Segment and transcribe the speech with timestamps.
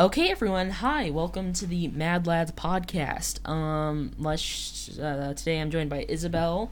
[0.00, 0.70] Okay, everyone.
[0.70, 3.46] Hi, welcome to the Mad Lads podcast.
[3.48, 6.70] Um, let's, uh, today I'm joined by Isabel.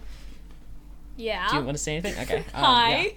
[1.16, 1.48] Yeah.
[1.50, 2.14] Do you want to say anything?
[2.22, 2.38] Okay.
[2.54, 3.02] Um, Hi.
[3.02, 3.08] yeah.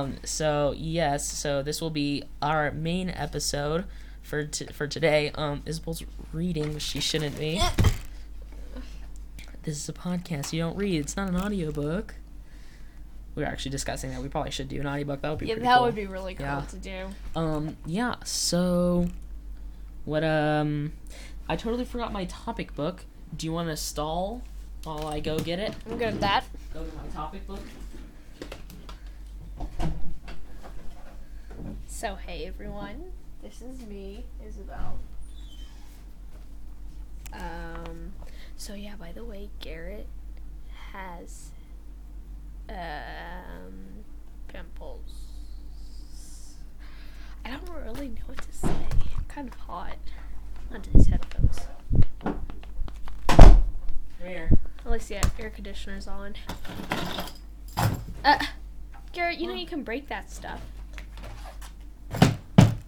[0.00, 0.16] Um.
[0.24, 1.30] So yes.
[1.30, 3.84] So this will be our main episode
[4.22, 5.30] for t- for today.
[5.34, 5.62] Um.
[5.66, 6.02] Isabel's
[6.32, 7.60] reading, which she shouldn't be.
[9.64, 10.54] This is a podcast.
[10.54, 10.98] You don't read.
[10.98, 12.14] It's not an audiobook.
[13.34, 14.22] We were actually discussing that.
[14.22, 15.20] We probably should do an audiobook.
[15.20, 15.84] That would be Yeah, that cool.
[15.84, 16.62] would be really cool Yeah.
[16.70, 17.06] to do.
[17.36, 19.08] Um, yeah, so
[20.08, 20.90] what um
[21.48, 23.04] I totally forgot my topic book.
[23.36, 24.42] Do you want to stall
[24.84, 25.74] while I go get it?
[25.86, 26.44] I'm good at that.
[26.72, 27.60] Go to my topic book.
[31.86, 33.12] So, hey everyone.
[33.42, 34.98] This is me, Isabel.
[37.34, 38.12] Um,
[38.56, 40.06] so yeah, by the way, Garrett
[40.92, 41.50] has
[42.70, 44.04] um
[44.48, 45.28] pimples.
[47.44, 48.68] I don't really know what to say.
[48.68, 49.96] I'm kind of hot
[50.74, 51.60] under these headphones.
[54.20, 54.50] Here.
[54.84, 56.34] At least yeah, air conditioner's on.
[58.24, 58.38] Uh,
[59.12, 60.60] Garrett, you know you can break that stuff.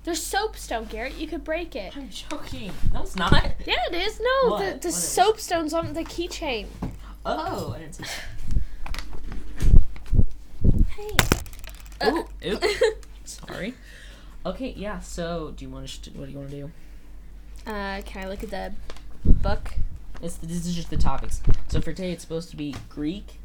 [0.03, 1.19] There's soapstone, Garrett.
[1.19, 1.97] You could break it.
[1.97, 2.73] I'm joking.
[2.93, 3.33] No, it's not.
[3.65, 4.19] Yeah, it is.
[4.19, 4.59] No, What?
[4.59, 4.97] the, What the is?
[4.97, 6.67] soapstone's on the keychain.
[7.25, 8.05] Oh, I didn't see.
[10.89, 12.09] Hey.
[12.09, 12.65] Ooh, oop.
[13.25, 13.75] Sorry.
[14.47, 15.01] Okay, yeah.
[15.01, 16.11] So, do you want to?
[16.13, 16.71] What do you want to do?
[17.67, 18.73] Uh, can I look at the
[19.25, 19.75] book?
[20.23, 21.43] It's this is just the topics.
[21.69, 23.39] So for today, it's supposed to be Greek.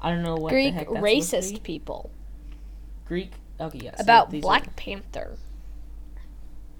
[0.00, 0.98] I don't know what Greek the heck that's
[1.30, 2.10] supposed to racist people.
[3.06, 3.32] Greek.
[3.60, 4.00] Okay, yes.
[4.00, 5.36] About these are- Black Panther.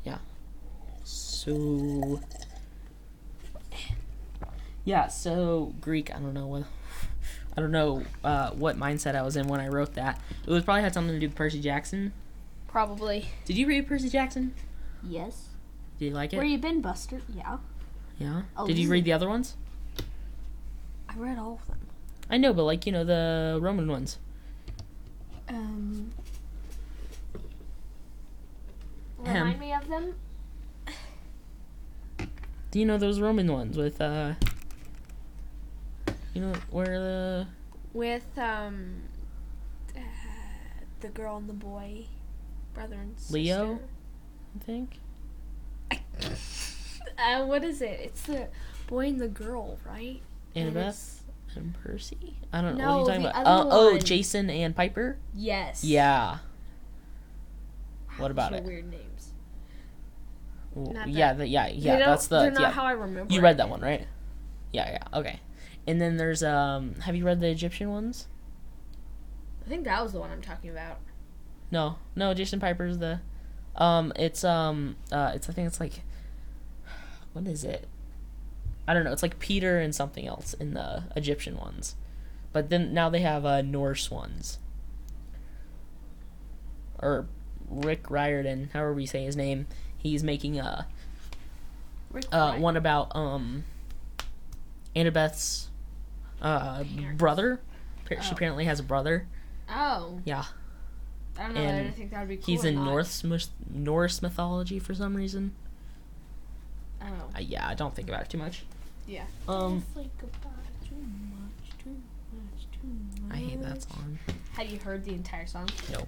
[0.05, 0.19] Yeah.
[1.05, 2.21] So
[4.85, 6.15] yeah, so Greek.
[6.15, 6.65] I don't know what.
[7.57, 10.21] I don't know uh, what mindset I was in when I wrote that.
[10.47, 12.13] It was probably had something to do with Percy Jackson.
[12.71, 13.27] Probably.
[13.47, 14.55] Did you read Percy Jackson?
[15.03, 15.49] Yes.
[15.99, 16.37] Did you like it?
[16.37, 17.21] Where you been, Buster?
[17.35, 17.59] Yeah.
[18.19, 18.43] yeah.
[18.57, 19.57] Oh, Did you read the other ones?
[21.09, 21.79] I read all of them.
[22.31, 24.19] I know, but like you know the Roman ones.
[25.49, 26.13] Um.
[29.25, 29.35] Ahem.
[29.35, 30.15] Remind me of them.
[32.71, 34.35] Do you know those Roman ones with uh?
[36.35, 37.47] You know where the
[37.93, 39.03] With um,
[39.97, 40.01] uh,
[41.01, 42.07] the girl and the boy,
[42.75, 43.33] brother and sister.
[43.35, 43.79] Leo?
[44.61, 44.99] I think.
[47.19, 48.01] Uh, what is it?
[48.03, 48.49] It's the
[48.87, 50.21] boy and the girl, right?
[50.55, 51.23] And Annabeth it's-
[51.55, 52.37] and Percy.
[52.53, 52.85] I don't know.
[52.85, 53.47] No, what are you talking about?
[53.47, 53.99] Uh, oh.
[53.99, 55.19] Jason and Piper.
[55.35, 55.85] Yes.
[55.85, 56.39] Yeah.
[58.17, 58.65] What about it?
[58.65, 59.33] Weird names.
[60.75, 61.99] Well, yeah, the, yeah, They yeah.
[61.99, 62.71] That's the yeah.
[62.71, 63.33] how I remember.
[63.33, 63.43] you it.
[63.43, 64.07] read that one, right?
[64.73, 65.19] Yeah, yeah.
[65.19, 65.41] Okay.
[65.87, 66.95] And then there's um.
[67.01, 68.29] Have you read the Egyptian ones?
[69.65, 70.99] I think that was the one I'm talking about.
[71.71, 72.35] No, no.
[72.35, 73.21] Jason Piper's the,
[73.77, 74.13] um.
[74.17, 74.97] It's um.
[75.13, 75.33] Uh.
[75.35, 76.03] It's I think it's like.
[77.33, 77.87] What is it?
[78.89, 79.13] I don't know.
[79.13, 81.95] It's like Peter and something else in the Egyptian ones,
[82.53, 84.59] but then now they have uh Norse ones.
[86.99, 87.27] Or
[87.69, 89.67] Rick Riordan, however we say his name,
[89.97, 90.87] he's making a
[92.11, 92.63] Rick uh, Ryan.
[92.63, 93.65] one about um
[94.97, 95.69] Annabeth's
[96.43, 96.83] uh
[97.17, 97.61] brother.
[98.09, 98.33] She Oh.
[98.33, 99.29] apparently has a brother.
[99.69, 100.21] Oh.
[100.25, 100.45] Yeah,
[101.41, 101.63] I don't know.
[101.63, 102.45] I didn't think that would be cool.
[102.47, 102.85] he's in not.
[102.85, 103.25] Norse
[103.73, 105.53] Norse mythology for some reason.
[107.03, 107.07] Oh.
[107.35, 108.63] Uh, yeah, I don't think about it too much.
[109.07, 109.25] Yeah.
[109.49, 111.91] Um, Think too much, too
[112.37, 113.33] much, too much.
[113.33, 114.19] I hate that song
[114.53, 115.69] Have you heard the entire song?
[115.91, 116.07] No.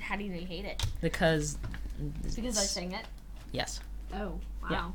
[0.00, 0.84] How do you know you hate it?
[1.00, 1.56] because
[2.22, 3.06] Because I it's- sang it.
[3.52, 3.80] Yes.
[4.12, 4.38] Oh.
[4.62, 4.68] Wow.
[4.70, 4.90] Yeah.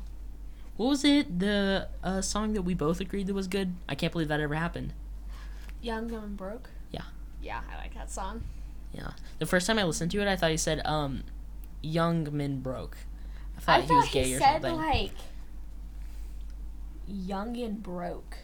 [0.76, 1.38] What was it?
[1.40, 3.74] The uh, song that we both agreed that was good.
[3.88, 4.92] I can't believe that ever happened.
[5.82, 6.70] Young Dumb and Broke.
[6.92, 7.02] Yeah.
[7.42, 8.42] Yeah, I like that song.
[8.92, 9.10] Yeah.
[9.38, 11.24] The first time I listened to it, I thought he said um,
[11.82, 12.96] "Young Men Broke."
[13.56, 14.76] I thought, I he thought was he, gay or said something.
[14.76, 15.12] like
[17.06, 18.36] young and broke.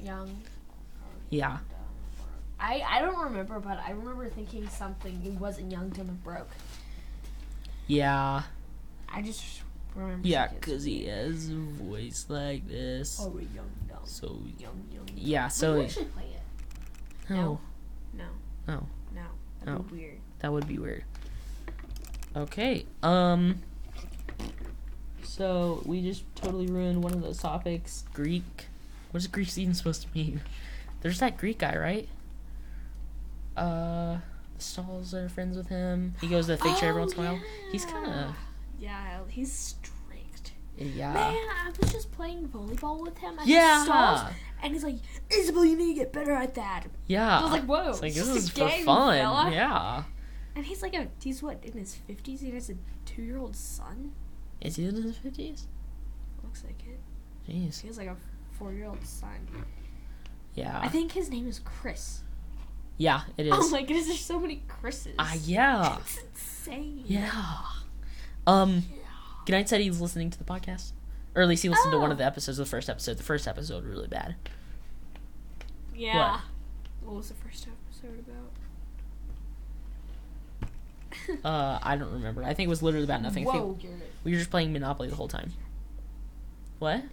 [0.00, 0.42] Young.
[1.30, 1.58] yeah.
[2.60, 5.20] I I don't remember, but I remember thinking something.
[5.24, 6.50] It wasn't young, dumb, and broke.
[7.86, 8.42] Yeah.
[9.08, 9.62] I just
[9.94, 10.26] remember.
[10.26, 13.18] Yeah, because he has a voice like this.
[13.22, 15.08] Oh, we're young, dumb, So, young, young.
[15.14, 15.80] yeah, So so.
[15.80, 17.30] we should play it.
[17.30, 17.60] No, No.
[18.14, 18.24] No.
[18.74, 18.86] No.
[19.64, 20.18] That'd be weird.
[20.40, 21.04] that would be weird.
[22.36, 23.62] Okay, um.
[25.22, 28.04] So, we just totally ruined one of those topics.
[28.12, 28.66] Greek.
[29.10, 30.40] What is Greek even supposed to mean?
[31.00, 32.08] There's that Greek guy, right?
[33.56, 34.18] Uh.
[34.56, 36.14] The Stalls are friends with him.
[36.20, 37.40] He goes to the fake chair every once in a while.
[37.70, 38.12] He's kind of.
[38.30, 38.34] Oh,
[38.80, 39.76] Yeah, he's.
[40.78, 41.12] Yeah.
[41.12, 43.38] Man, I was just playing volleyball with him.
[43.44, 43.84] Yeah.
[43.84, 44.20] Stalls,
[44.62, 44.96] and he's like,
[45.30, 46.84] Isabel, you need to get better at that.
[47.06, 47.38] Yeah.
[47.40, 47.90] I was like, whoa.
[47.90, 49.16] It's like, this is for game, fun.
[49.18, 49.50] fella.
[49.50, 50.02] Yeah.
[50.56, 52.40] And he's like a he's what in his fifties.
[52.40, 54.12] He has a two year old son.
[54.60, 55.66] Is he in his fifties?
[56.42, 57.00] Looks like it.
[57.50, 57.80] Jeez.
[57.80, 58.16] He has like a
[58.58, 59.46] four year old son.
[60.54, 60.78] Yeah.
[60.82, 62.22] I think his name is Chris.
[62.96, 63.52] yeah, it is.
[63.56, 65.14] Oh my goodness, there's so many Chris's.
[65.18, 65.98] Ah, yeah.
[65.98, 67.04] It's insane.
[67.06, 67.30] Yeah.
[68.48, 68.82] Um,
[69.48, 70.92] Goodnight said he was listening to the podcast,
[71.34, 72.58] or at least he listened to one of the episodes.
[72.58, 73.16] The first episode.
[73.16, 74.34] The first episode was really bad.
[75.96, 76.40] Yeah.
[77.02, 78.50] What was the first episode about?
[81.44, 82.44] Uh, I don't remember.
[82.44, 83.44] I think it was literally about nothing.
[83.44, 84.12] Whoa, Garrett.
[84.24, 85.52] we were just playing Monopoly the whole time.
[86.78, 87.04] What?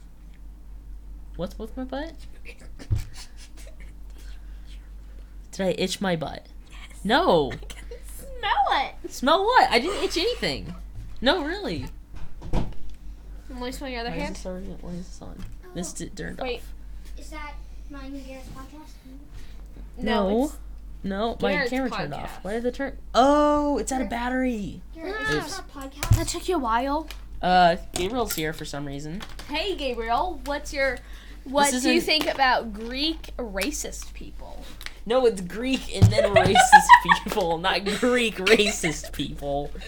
[1.37, 2.13] What's with my butt?
[5.51, 6.45] Did I itch my butt?
[6.69, 6.99] Yes.
[7.05, 7.51] No.
[7.53, 7.85] I can
[8.17, 9.11] smell it.
[9.11, 9.69] Smell what?
[9.69, 10.75] I didn't itch anything.
[11.21, 11.85] No, really.
[13.55, 14.35] Let me smell your other Why is hand.
[14.35, 14.65] this already?
[14.81, 15.43] Why is this on?
[15.73, 16.57] This did turned Wait.
[16.59, 16.73] off.
[17.19, 17.53] Is that
[17.89, 18.91] my New Year's podcast?
[19.97, 20.43] No.
[20.45, 20.57] it's-
[21.03, 22.39] No, my Garrett's camera turned off.
[22.43, 22.97] Why did it turn?
[23.13, 24.81] Oh, it's out of battery.
[24.95, 25.45] Garrett, is Oops.
[25.45, 26.15] this our podcast?
[26.17, 27.07] That took you a while.
[27.41, 29.21] Uh, Gabriel's here for some reason.
[29.49, 30.41] Hey, Gabriel.
[30.45, 30.97] What's your
[31.43, 34.63] what This do you isn't- think about Greek racist people?
[35.05, 36.55] No, it's Greek and then racist
[37.23, 39.69] people, not Greek racist people.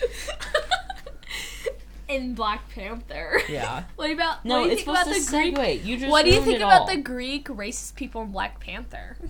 [2.07, 3.41] In Black Panther.
[3.49, 3.83] Yeah.
[3.95, 5.55] What about No, what it's think about supposed the to Greek?
[5.81, 5.85] segue.
[5.85, 6.87] You just What do you think about all.
[6.87, 9.17] the Greek racist people in Black Panther?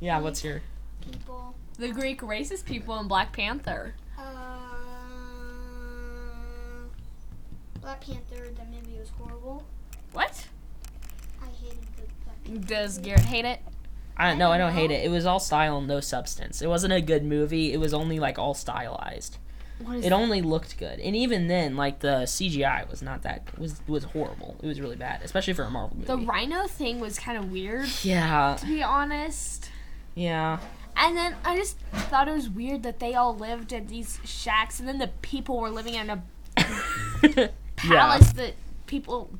[0.00, 0.62] Yeah, what's your?
[1.00, 1.54] People.
[1.78, 3.94] The Greek racist people in Black Panther.
[4.18, 4.22] Uh,
[7.80, 9.64] Black Panther, the movie was horrible.
[10.12, 10.46] What?
[11.40, 12.66] I hated the Black Panther.
[12.66, 13.60] Does Garrett hate it?
[14.16, 15.04] I no, I don't hate it.
[15.04, 16.60] It was all style, and no substance.
[16.62, 17.72] It wasn't a good movie.
[17.72, 19.38] It was only like all stylized.
[19.80, 24.04] It only looked good, and even then, like the CGI was not that was was
[24.04, 24.56] horrible.
[24.62, 26.06] It was really bad, especially for a Marvel movie.
[26.06, 29.70] the rhino thing was kind of weird, yeah, to be honest.
[30.14, 30.58] yeah.
[30.94, 31.78] And then I just
[32.10, 35.58] thought it was weird that they all lived in these shacks, and then the people
[35.58, 36.22] were living in a
[37.22, 37.48] yeah.
[37.76, 38.54] palace that
[38.86, 39.30] people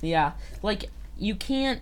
[0.00, 0.32] Yeah.
[0.62, 1.80] Like you can't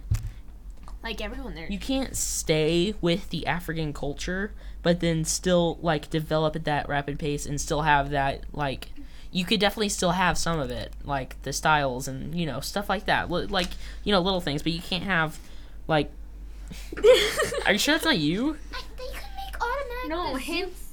[1.02, 1.66] like everyone there.
[1.70, 4.52] you can't stay with the African culture
[4.82, 8.88] but then still like develop at that rapid pace and still have that like
[9.30, 12.88] you could definitely still have some of it like the styles and you know stuff
[12.88, 13.68] like that Li- like
[14.04, 15.38] you know little things but you can't have
[15.88, 16.10] like
[17.66, 20.08] are you sure it's not you I, they could make automatic.
[20.08, 20.91] No, bazoo- him- They could make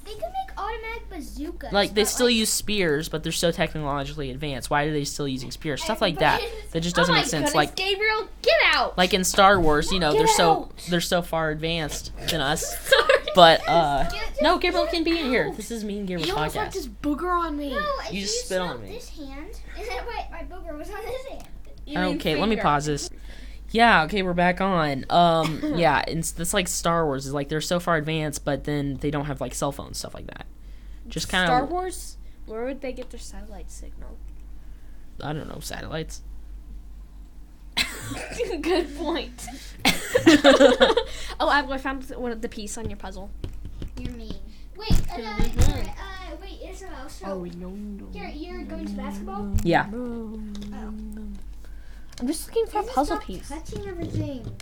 [0.70, 1.72] automatic bazookas.
[1.72, 5.26] like they still like, use spears but they're so technologically advanced why are they still
[5.28, 6.40] using spears stuff like that
[6.70, 8.96] that just oh doesn't my make sense goodness, like Gabriel, get out!
[8.96, 12.92] like in Star Wars, you know, Get they're so they're so far advanced than us.
[13.32, 15.52] But uh Get- no, Gabriel can be in here.
[15.56, 16.74] This is me and Gabriel's you almost left podcast.
[16.74, 17.70] this booger on me.
[17.70, 18.88] No, if You you, just spit on me.
[18.94, 21.44] This hand, and then my, my booger was on this hand.
[21.86, 23.08] You mean Okay, let me pause this.
[23.70, 25.04] Yeah, okay, we're back on.
[25.10, 28.94] Um yeah, it's that's like Star Wars is like they're so far advanced, but then
[28.96, 30.46] they don't have like cell phones stuff like that.
[31.10, 32.16] Just kind of Star Wars.
[32.46, 34.16] Where would they get their satellite signal?
[35.22, 36.22] I don't know, satellites.
[38.60, 39.46] Good point.
[41.38, 43.30] oh, I I found one of the piece on your puzzle.
[43.98, 44.34] You're mean.
[44.76, 48.08] Wait, uh, uh, uh, wait, Isabel, so Oh, no, no.
[48.14, 49.54] you're, you're going to basketball?
[49.62, 49.84] Yeah.
[49.92, 51.36] I'm
[52.26, 53.48] just looking for a Just puzzle stop piece.
[53.48, 54.56] touching everything.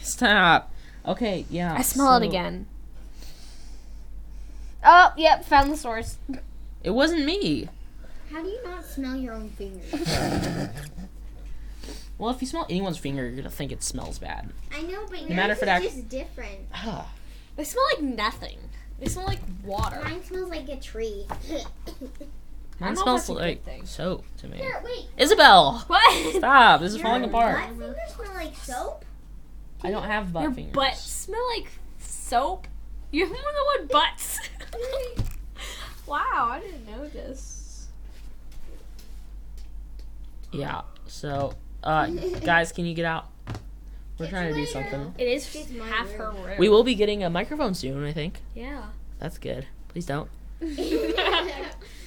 [0.00, 0.72] Stop.
[1.06, 1.74] Okay, yeah.
[1.76, 2.66] I smell it again.
[4.84, 6.16] Oh, yep, found the source.
[6.82, 7.68] It wasn't me.
[8.32, 9.92] How do you not smell your own fingers?
[12.18, 14.50] Well, if you smell anyone's finger, you're gonna think it smells bad.
[14.72, 16.60] I know, but No matter yours if it is act- just different.
[16.72, 17.10] Ah.
[17.56, 18.58] They smell like nothing.
[19.00, 20.00] They smell like water.
[20.04, 21.26] Mine smells like a tree.
[22.78, 24.58] Mine smells that's a good like soap to me.
[24.58, 25.06] Here, wait.
[25.16, 25.82] Isabel!
[25.88, 26.34] What?
[26.36, 26.80] Stop!
[26.80, 27.56] This is Your falling apart.
[27.56, 29.04] butt fingers smell like soap?
[29.82, 30.74] I don't have butt Your fingers.
[30.74, 31.66] butt smell like
[31.98, 32.68] soap?
[33.10, 34.38] You have more than one butts.
[36.06, 37.88] wow, I didn't know this.
[40.52, 40.82] Yeah.
[41.06, 42.06] So, uh,
[42.44, 43.28] guys, can you get out?
[44.18, 45.14] We're Get trying to do something.
[45.18, 46.42] It is It's my half her room.
[46.44, 46.58] room.
[46.58, 48.04] We will be getting a microphone soon.
[48.04, 48.84] I think Yeah.
[49.18, 49.66] that's good.
[49.88, 50.28] Please don't.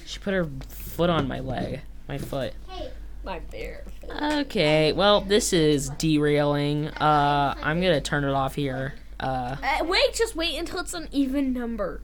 [0.08, 1.80] She put her foot on my leg.
[2.08, 2.52] My foot.
[2.68, 2.92] hey,
[3.24, 3.82] My bear.
[4.08, 4.92] Okay.
[4.92, 6.86] Well, this is derailing.
[6.90, 8.94] Uh, I'm gonna turn it off here.
[9.18, 12.02] Uh, Uh, wait, just wait until it's an even number.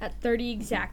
[0.00, 0.86] At 30 exact